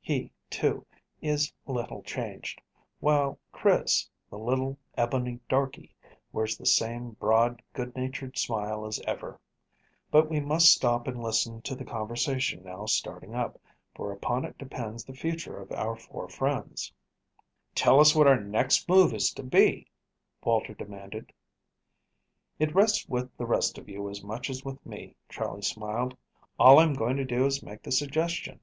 [0.00, 0.84] He, too,
[1.22, 2.60] is little changed,
[2.98, 5.92] while Chris, the little ebony darkey,
[6.32, 9.40] wears the same broad, good natured smile as ever.
[10.10, 13.60] But we must stop and listen to the conversation now starting up,
[13.94, 16.92] for upon it depends the future of our four friends.
[17.72, 19.86] "Tell us what our next move is to be,"
[20.42, 21.32] Walter demanded.
[22.58, 26.16] "It rests with the rest of you as much as with me," Charley smiled.
[26.58, 28.58] "All I am going to do is to make the suggestion."